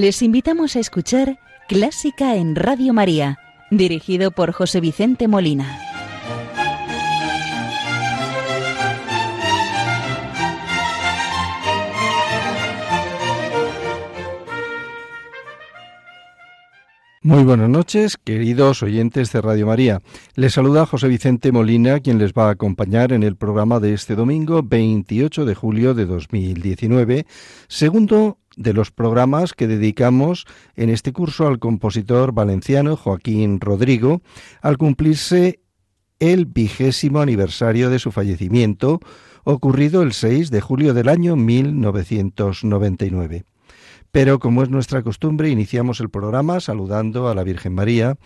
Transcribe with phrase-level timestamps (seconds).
[0.00, 3.40] Les invitamos a escuchar Clásica en Radio María,
[3.72, 5.76] dirigido por José Vicente Molina.
[17.22, 20.00] Muy buenas noches, queridos oyentes de Radio María.
[20.36, 24.14] Les saluda José Vicente Molina, quien les va a acompañar en el programa de este
[24.14, 27.26] domingo 28 de julio de 2019,
[27.66, 30.44] segundo de los programas que dedicamos
[30.76, 34.20] en este curso al compositor valenciano Joaquín Rodrigo,
[34.60, 35.60] al cumplirse
[36.18, 38.98] el vigésimo aniversario de su fallecimiento,
[39.44, 43.44] ocurrido el 6 de julio del año 1999.
[44.10, 48.16] Pero como es nuestra costumbre, iniciamos el programa saludando a la Virgen María,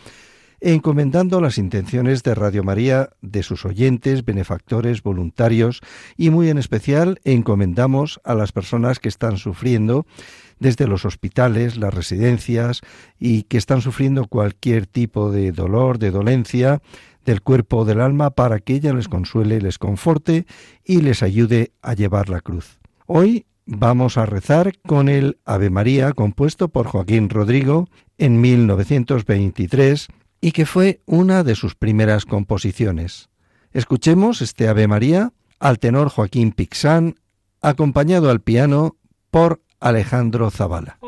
[0.62, 5.80] encomendando las intenciones de Radio María, de sus oyentes, benefactores, voluntarios
[6.16, 10.06] y muy en especial encomendamos a las personas que están sufriendo
[10.60, 12.83] desde los hospitales, las residencias
[13.18, 16.80] y que están sufriendo cualquier tipo de dolor, de dolencia
[17.24, 20.46] del cuerpo o del alma para que ella les consuele, les conforte
[20.84, 22.78] y les ayude a llevar la cruz.
[23.06, 30.08] Hoy vamos a rezar con el Ave María compuesto por Joaquín Rodrigo en 1923
[30.42, 33.30] y que fue una de sus primeras composiciones.
[33.72, 37.14] Escuchemos este Ave María al tenor Joaquín Pixán,
[37.62, 38.96] acompañado al piano
[39.30, 40.98] por Alejandro Zavala.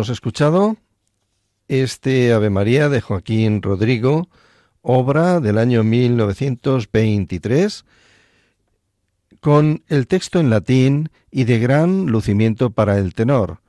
[0.00, 0.78] Hemos escuchado
[1.68, 4.30] este Ave María de Joaquín Rodrigo,
[4.80, 7.84] obra del año 1923,
[9.40, 13.60] con el texto en latín y de gran lucimiento para el tenor,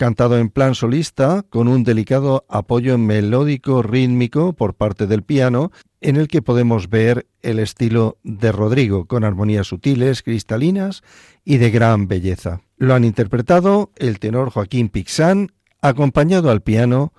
[0.00, 6.16] cantado en plan solista con un delicado apoyo melódico rítmico por parte del piano, en
[6.16, 11.02] el que podemos ver el estilo de Rodrigo, con armonías sutiles, cristalinas
[11.44, 12.62] y de gran belleza.
[12.78, 15.52] Lo han interpretado el tenor Joaquín Pixán,
[15.82, 17.12] acompañado al piano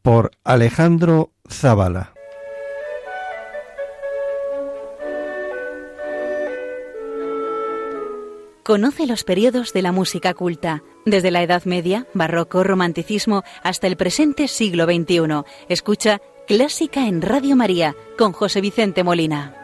[0.00, 2.17] por Alejandro Zavala.
[8.68, 13.96] Conoce los periodos de la música culta, desde la Edad Media, Barroco, Romanticismo, hasta el
[13.96, 15.42] presente siglo XXI.
[15.70, 19.54] Escucha Clásica en Radio María con José Vicente Molina.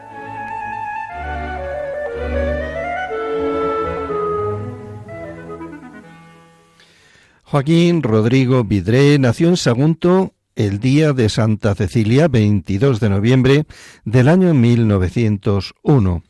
[7.43, 13.65] Joaquín Rodrigo Vidré nació en Sagunto el día de Santa Cecilia, 22 de noviembre
[14.03, 16.23] del año 1901.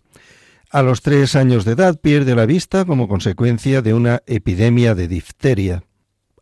[0.72, 5.08] A los tres años de edad pierde la vista como consecuencia de una epidemia de
[5.08, 5.84] difteria.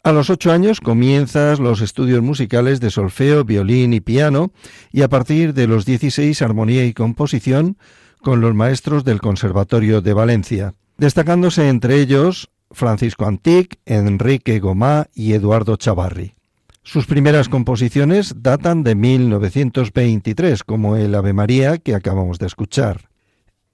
[0.04, 4.52] A los ocho años comienzas los estudios musicales de solfeo, violín y piano,
[4.92, 7.78] y a partir de los dieciséis armonía y composición
[8.22, 15.34] con los maestros del Conservatorio de Valencia, destacándose entre ellos Francisco Antic, Enrique Gomá y
[15.34, 16.36] Eduardo Chavarri.
[16.82, 23.13] Sus primeras composiciones datan de 1923, como el Ave María que acabamos de escuchar.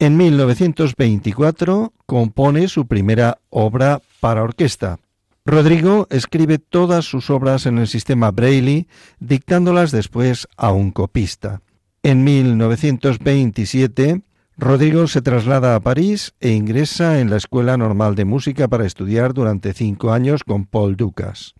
[0.01, 4.97] En 1924 compone su primera obra para orquesta.
[5.43, 8.87] Rodrigo escribe todas sus obras en el sistema Braille,
[9.19, 11.61] dictándolas después a un copista.
[12.01, 14.21] En 1927,
[14.57, 19.33] Rodrigo se traslada a París e ingresa en la Escuela Normal de Música para estudiar
[19.33, 21.55] durante cinco años con Paul Ducas.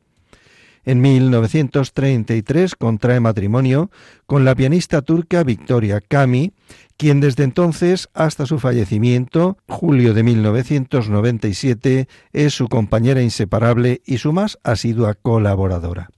[0.86, 3.92] En 1933 contrae matrimonio
[4.26, 6.54] con la pianista turca Victoria Kami,
[7.00, 14.34] quien desde entonces hasta su fallecimiento, julio de 1997, es su compañera inseparable y su
[14.34, 16.10] más asidua colaboradora.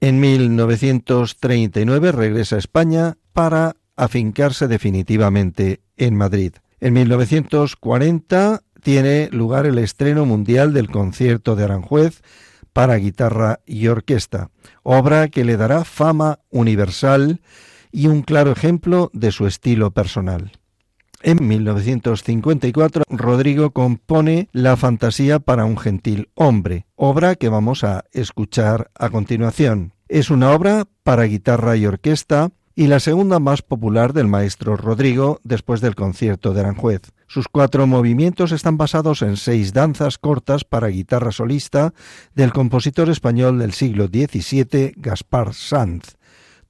[0.00, 6.54] En 1939 regresa a España para afincarse definitivamente en Madrid.
[6.80, 12.22] En 1940 tiene lugar el estreno mundial del concierto de Aranjuez,
[12.72, 14.48] para guitarra y orquesta,
[14.82, 17.40] obra que le dará fama universal
[17.92, 20.52] y un claro ejemplo de su estilo personal.
[21.22, 28.90] En 1954, Rodrigo compone La fantasía para un gentil hombre, obra que vamos a escuchar
[28.94, 29.92] a continuación.
[30.08, 35.40] Es una obra para guitarra y orquesta y la segunda más popular del maestro Rodrigo
[35.44, 37.02] después del concierto de Aranjuez.
[37.26, 41.92] Sus cuatro movimientos están basados en seis danzas cortas para guitarra solista
[42.34, 46.16] del compositor español del siglo XVII, Gaspar Sanz,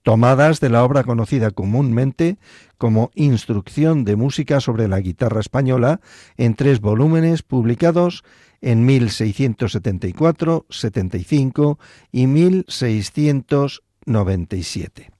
[0.02, 2.38] tomadas de la obra conocida comúnmente
[2.79, 6.00] como Instrucción de Música sobre la Guitarra Española
[6.37, 8.25] en tres volúmenes publicados
[8.61, 11.79] en 1674, 75
[12.12, 15.11] y 1697.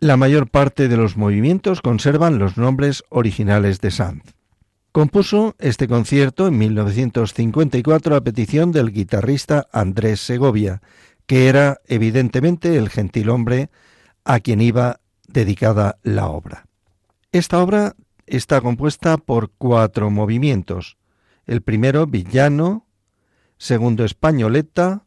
[0.00, 4.22] La mayor parte de los movimientos conservan los nombres originales de Sanz.
[4.92, 10.82] Compuso este concierto en 1954 a petición del guitarrista Andrés Segovia,
[11.26, 13.70] que era evidentemente el gentilhombre
[14.28, 16.66] a quien iba dedicada la obra.
[17.32, 17.96] Esta obra
[18.26, 20.98] está compuesta por cuatro movimientos.
[21.46, 22.86] El primero, villano,
[23.56, 25.06] segundo, españoleta,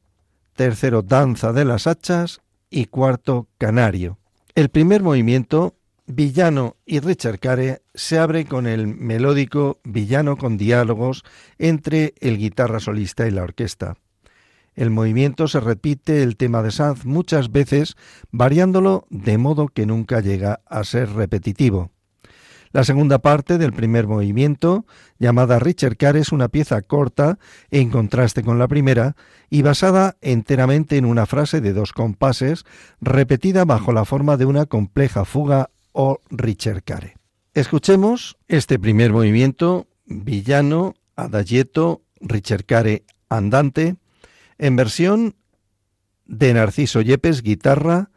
[0.55, 2.41] tercero, danza de las hachas
[2.71, 4.17] y cuarto, canario.
[4.55, 5.75] El primer movimiento
[6.07, 11.23] Villano y Richard Care se abre con el melódico Villano con diálogos
[11.59, 13.97] entre el guitarra solista y la orquesta.
[14.75, 17.95] El movimiento se repite el tema de Sanz muchas veces,
[18.31, 21.91] variándolo de modo que nunca llega a ser repetitivo.
[22.73, 24.85] La segunda parte del primer movimiento,
[25.19, 27.37] llamada Richard es una pieza corta,
[27.69, 29.17] en contraste con la primera,
[29.49, 32.63] y basada enteramente en una frase de dos compases,
[33.01, 37.17] repetida bajo la forma de una compleja fuga o ricercare.
[37.53, 43.97] Escuchemos este primer movimiento, villano, adagietto, ricercare, andante,
[44.61, 45.35] en versión
[46.25, 48.11] de Narciso Yepes, guitarra,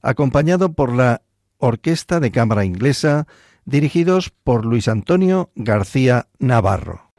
[0.00, 1.22] acompañado por la
[1.58, 3.26] Orquesta de Cámara Inglesa,
[3.66, 7.12] dirigidos por Luis Antonio García Navarro.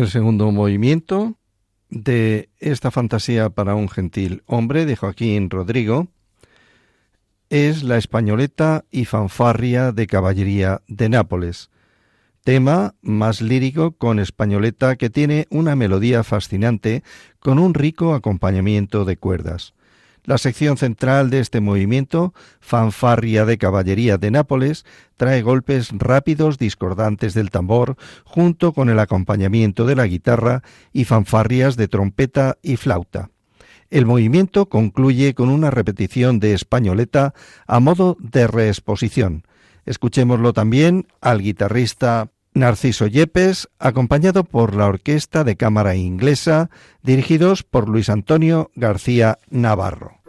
[0.00, 1.36] El segundo movimiento
[1.90, 6.08] de esta fantasía para un gentil hombre de Joaquín Rodrigo
[7.50, 11.68] es la españoleta y fanfarria de caballería de Nápoles,
[12.44, 17.02] tema más lírico con españoleta que tiene una melodía fascinante
[17.38, 19.74] con un rico acompañamiento de cuerdas.
[20.24, 24.84] La sección central de este movimiento, fanfarria de caballería de Nápoles,
[25.16, 30.62] trae golpes rápidos discordantes del tambor junto con el acompañamiento de la guitarra
[30.92, 33.30] y fanfarrias de trompeta y flauta.
[33.90, 37.34] El movimiento concluye con una repetición de españoleta
[37.66, 39.44] a modo de reexposición.
[39.84, 46.70] Escuchémoslo también al guitarrista Narciso Yepes, acompañado por la Orquesta de Cámara Inglesa,
[47.02, 50.19] dirigidos por Luis Antonio García Navarro.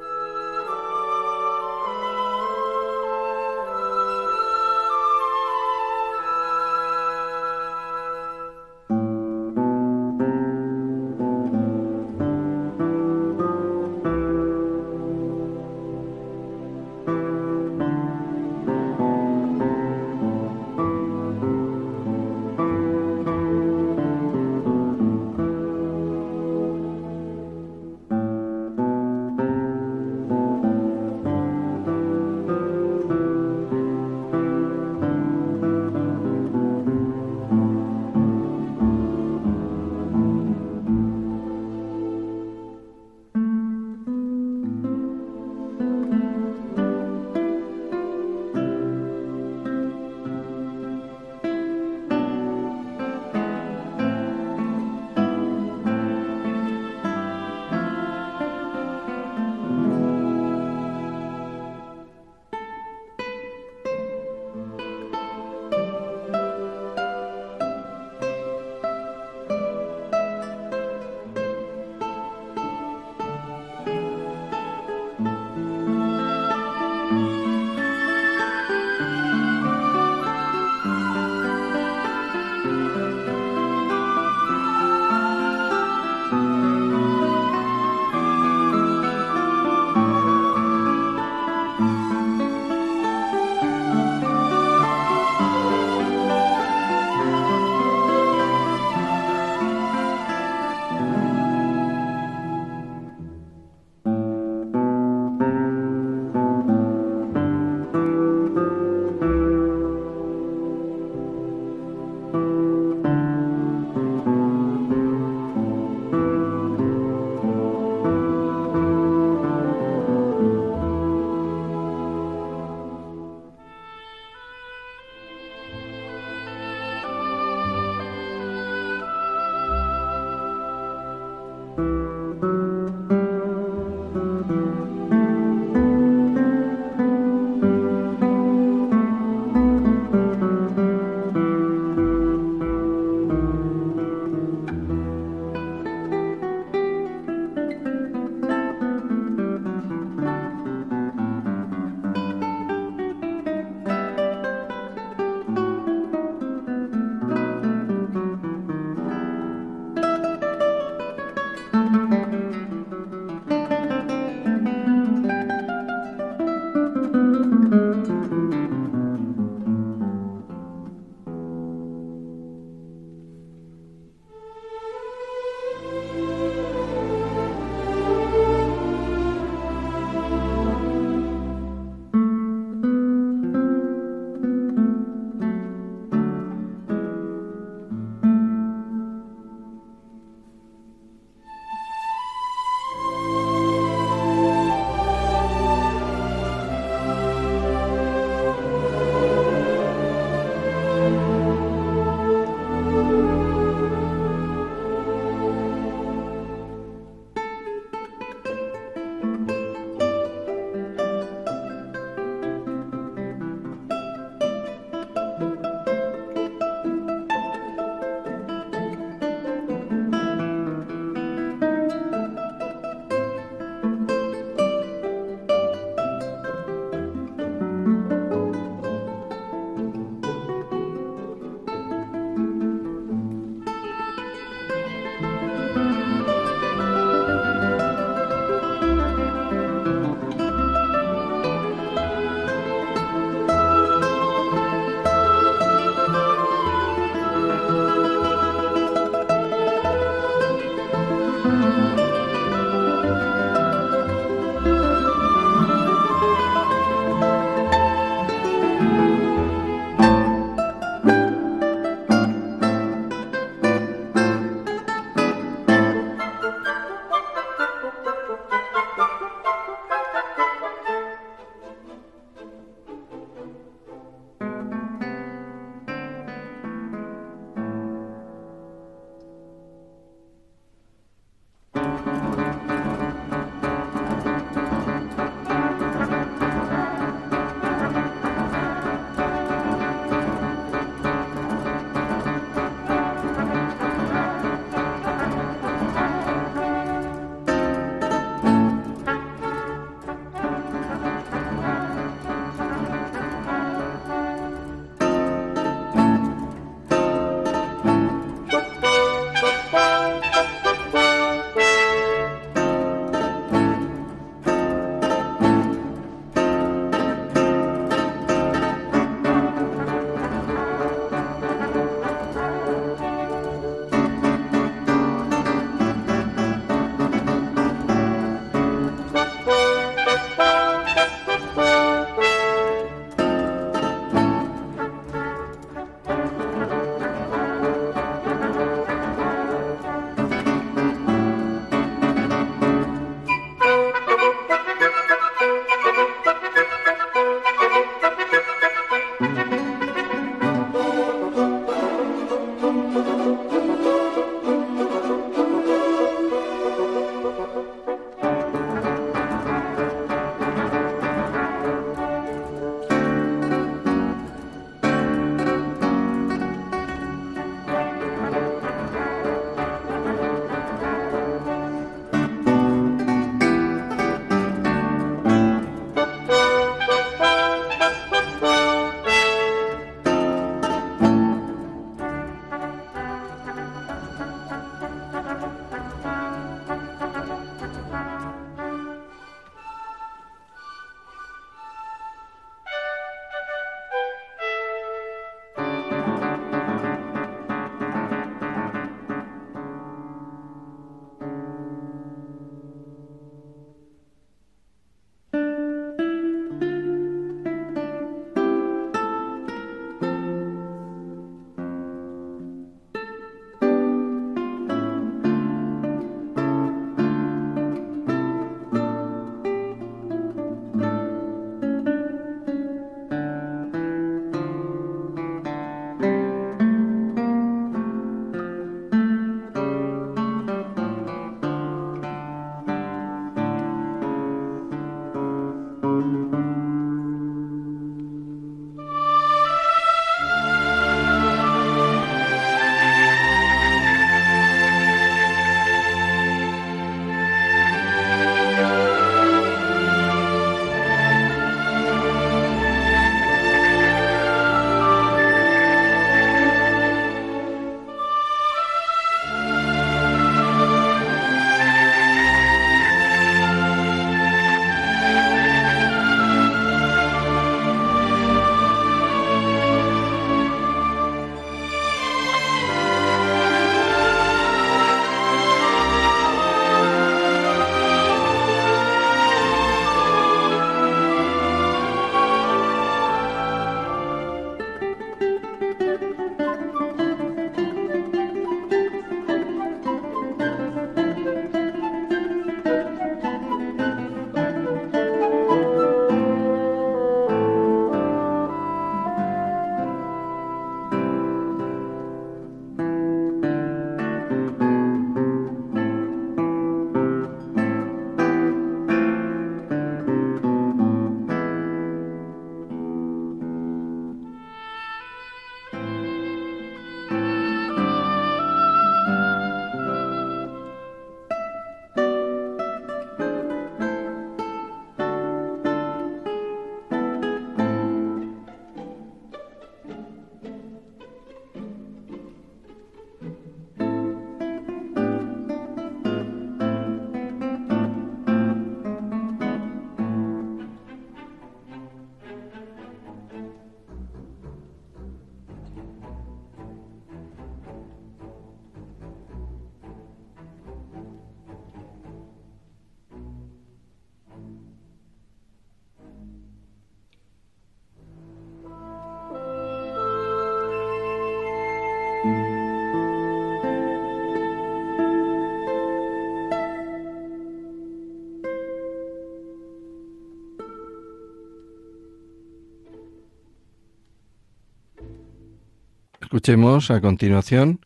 [576.31, 577.81] Escuchemos a continuación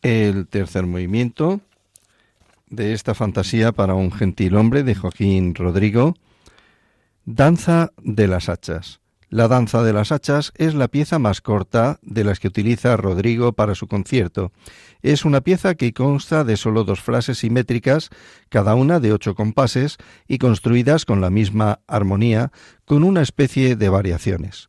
[0.00, 1.60] el tercer movimiento
[2.70, 6.14] de esta fantasía para un gentil hombre de Joaquín Rodrigo,
[7.26, 9.00] Danza de las Hachas.
[9.28, 13.52] La danza de las hachas es la pieza más corta de las que utiliza Rodrigo
[13.52, 14.50] para su concierto.
[15.02, 18.08] Es una pieza que consta de solo dos frases simétricas,
[18.48, 22.52] cada una de ocho compases y construidas con la misma armonía,
[22.86, 24.68] con una especie de variaciones.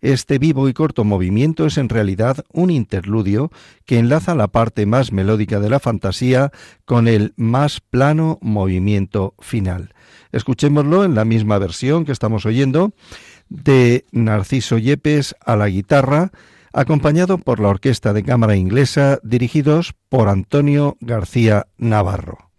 [0.00, 3.50] Este vivo y corto movimiento es en realidad un interludio
[3.84, 6.52] que enlaza la parte más melódica de la fantasía
[6.84, 9.94] con el más plano movimiento final.
[10.32, 12.92] Escuchémoslo en la misma versión que estamos oyendo
[13.48, 16.30] de Narciso Yepes a la guitarra,
[16.72, 22.49] acompañado por la Orquesta de Cámara Inglesa, dirigidos por Antonio García Navarro.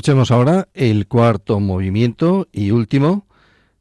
[0.00, 3.26] Escuchemos ahora el cuarto movimiento y último,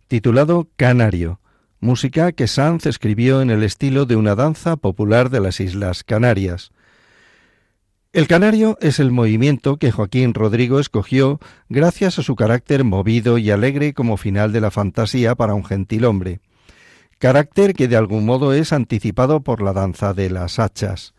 [0.09, 1.39] titulado Canario,
[1.79, 6.73] música que Sanz escribió en el estilo de una danza popular de las Islas Canarias.
[8.11, 13.49] El canario es el movimiento que Joaquín Rodrigo escogió gracias a su carácter movido y
[13.49, 16.41] alegre como final de la fantasía para un gentil hombre,
[17.17, 21.13] carácter que de algún modo es anticipado por la danza de las hachas.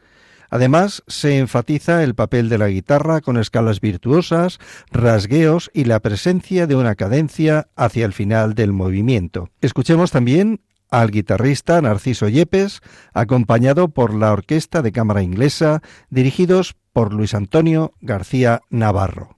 [0.51, 4.59] Además, se enfatiza el papel de la guitarra con escalas virtuosas,
[4.91, 9.49] rasgueos y la presencia de una cadencia hacia el final del movimiento.
[9.61, 10.61] Escuchemos también
[10.91, 12.81] al guitarrista Narciso Yepes,
[13.15, 19.37] acompañado por la Orquesta de Cámara Inglesa, dirigidos por Luis Antonio García Navarro.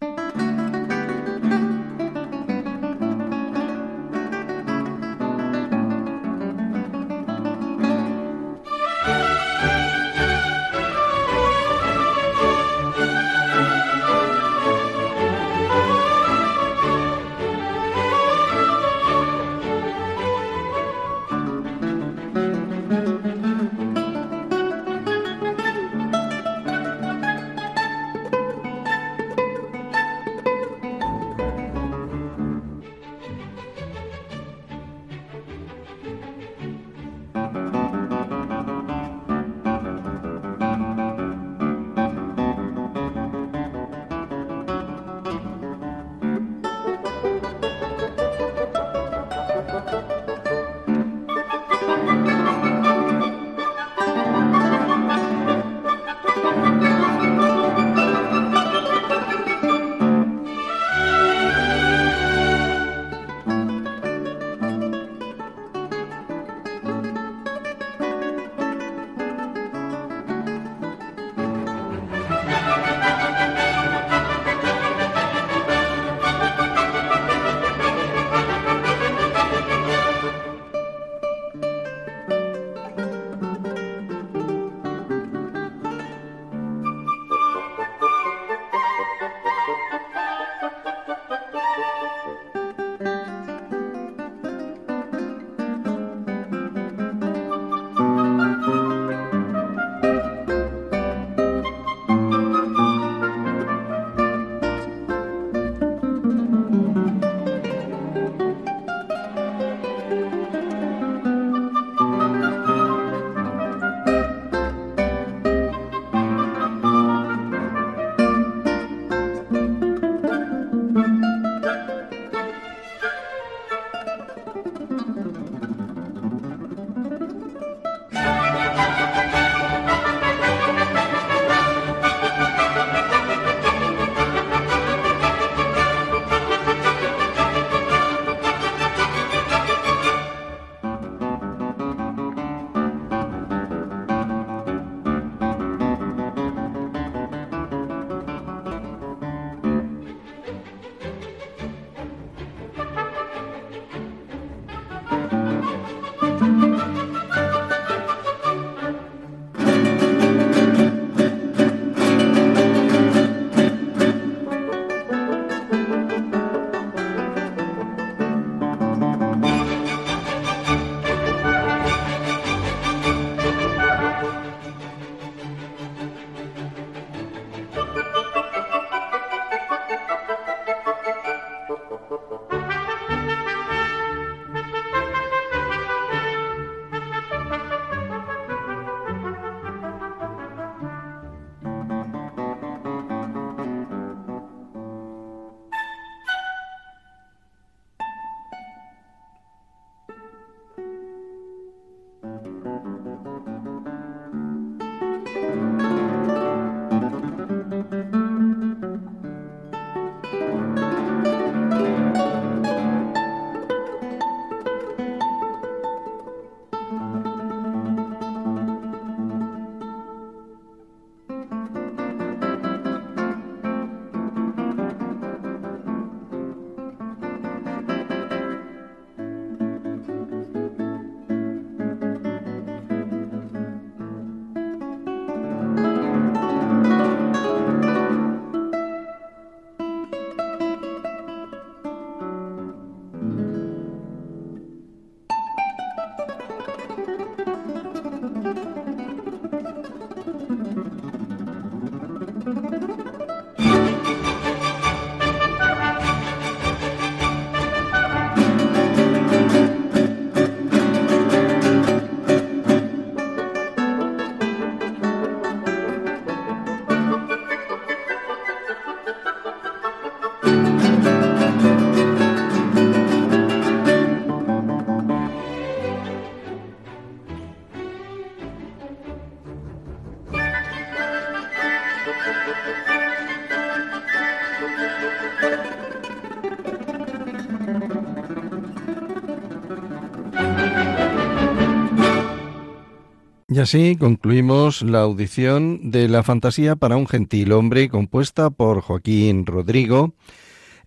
[293.62, 300.14] Así concluimos la audición de La Fantasía para un gentil hombre compuesta por Joaquín Rodrigo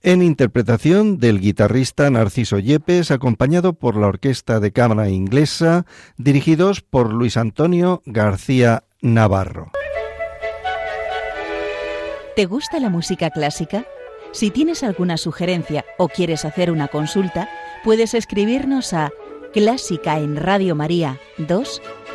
[0.04, 5.86] en interpretación del guitarrista Narciso Yepes acompañado por la Orquesta de Cámara Inglesa
[6.18, 9.72] dirigidos por Luis Antonio García Navarro.
[12.36, 13.86] ¿Te gusta la música clásica?
[14.34, 17.48] Si tienes alguna sugerencia o quieres hacer una consulta,
[17.86, 19.12] puedes escribirnos a
[19.54, 21.82] clásica en Radio María 2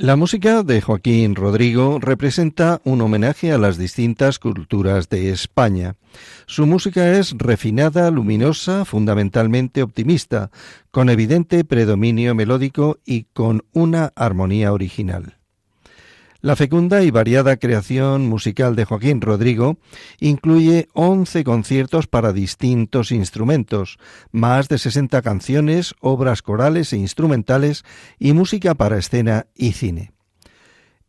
[0.00, 5.96] La música de Joaquín Rodrigo representa un homenaje a las distintas culturas de España.
[6.46, 10.50] Su música es refinada, luminosa, fundamentalmente optimista,
[10.90, 15.39] con evidente predominio melódico y con una armonía original.
[16.42, 19.76] La fecunda y variada creación musical de Joaquín Rodrigo
[20.20, 23.98] incluye 11 conciertos para distintos instrumentos,
[24.32, 27.84] más de 60 canciones, obras corales e instrumentales
[28.18, 30.12] y música para escena y cine.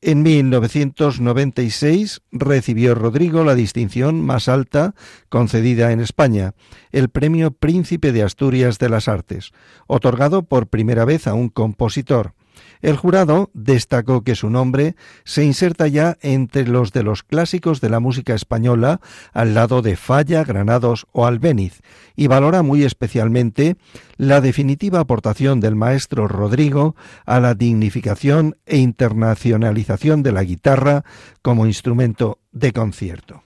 [0.02, 4.96] En 1996 recibió Rodrigo la distinción más alta
[5.30, 6.56] concedida en España,
[6.92, 9.54] el Premio Príncipe de Asturias de las Artes,
[9.88, 12.34] otorgado por primera vez a un compositor.
[12.82, 17.90] El jurado destacó que su nombre se inserta ya entre los de los clásicos de
[17.90, 19.02] la música española
[19.34, 21.82] al lado de Falla, Granados o Albéniz
[22.16, 23.76] y valora muy especialmente
[24.18, 31.06] la definitiva aportación del maestro Rodrigo a la dignificación e internacionalización de la guitarra
[31.44, 33.44] como instrumento de concierto.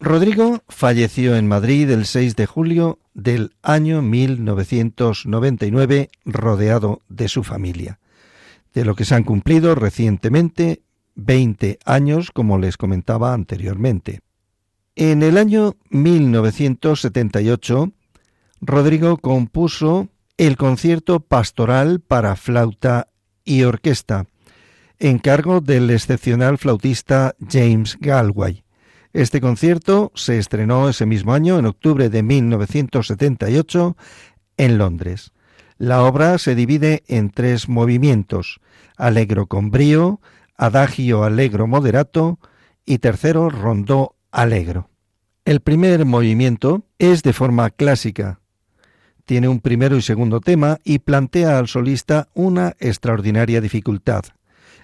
[0.00, 7.98] Rodrigo falleció en Madrid el 6 de julio del año 1999 rodeado de su familia
[8.74, 10.82] de lo que se han cumplido recientemente
[11.14, 14.20] 20 años, como les comentaba anteriormente.
[14.96, 17.92] En el año 1978,
[18.60, 23.08] Rodrigo compuso el concierto pastoral para flauta
[23.44, 24.26] y orquesta,
[24.98, 28.64] encargo del excepcional flautista James Galway.
[29.12, 33.96] Este concierto se estrenó ese mismo año, en octubre de 1978,
[34.56, 35.32] en Londres.
[35.82, 38.60] La obra se divide en tres movimientos,
[38.96, 40.20] Alegro con brío,
[40.56, 42.38] Adagio Alegro moderato
[42.86, 44.90] y tercero Rondó Alegro.
[45.44, 48.38] El primer movimiento es de forma clásica.
[49.24, 54.22] Tiene un primero y segundo tema y plantea al solista una extraordinaria dificultad.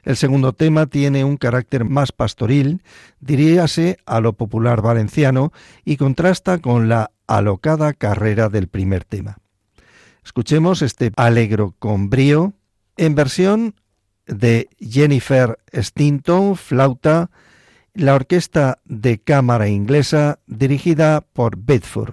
[0.03, 2.83] El segundo tema tiene un carácter más pastoril,
[3.21, 5.53] diríase a lo popular valenciano,
[5.85, 9.39] y contrasta con la alocada carrera del primer tema.
[10.29, 12.53] Escuchemos este Alegro con brío
[12.99, 13.75] en versión
[14.27, 17.31] de Jennifer Stinton, flauta,
[17.95, 22.13] la orquesta de cámara inglesa dirigida por Bedford.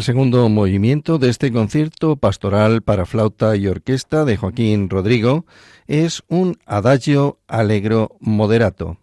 [0.00, 5.44] El segundo movimiento de este concierto pastoral para flauta y orquesta de Joaquín Rodrigo
[5.88, 8.96] es un adagio allegro moderato.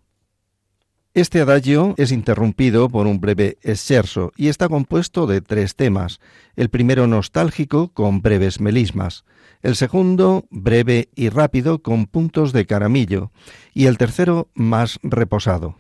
[1.14, 6.20] Este adagio es interrumpido por un breve scherzo y está compuesto de tres temas.
[6.56, 9.24] El primero nostálgico con breves melismas,
[9.62, 13.32] el segundo breve y rápido con puntos de caramillo
[13.72, 15.76] y el tercero más reposado.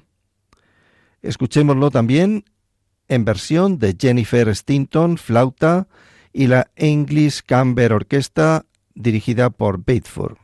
[1.23, 2.45] Escuchémoslo también
[3.07, 5.87] en versión de Jennifer Stinton, flauta,
[6.33, 10.37] y la English Camber Orquesta dirigida por Bateford.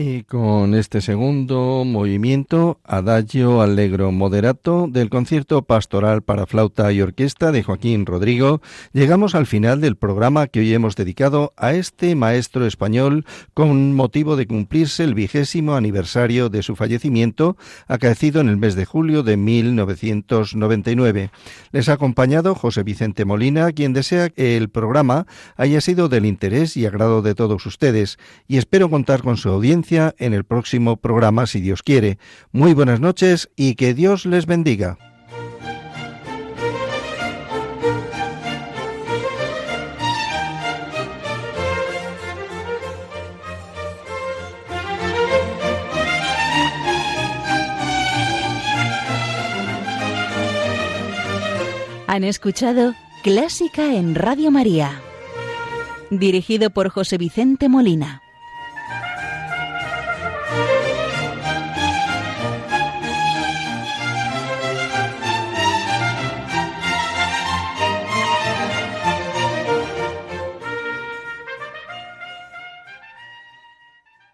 [0.00, 7.50] Y con este segundo movimiento, Adagio Allegro Moderato, del concierto pastoral para flauta y orquesta
[7.50, 12.64] de Joaquín Rodrigo, llegamos al final del programa que hoy hemos dedicado a este maestro
[12.64, 17.56] español con motivo de cumplirse el vigésimo aniversario de su fallecimiento,
[17.88, 21.30] acaecido en el mes de julio de 1999.
[21.72, 25.26] Les ha acompañado José Vicente Molina, quien desea que el programa
[25.56, 29.48] haya sido del interés y agrado de todos ustedes, y espero contar con su
[29.90, 32.18] en el próximo programa, si Dios quiere.
[32.52, 34.98] Muy buenas noches y que Dios les bendiga.
[52.06, 55.00] Han escuchado Clásica en Radio María,
[56.10, 58.22] dirigido por José Vicente Molina.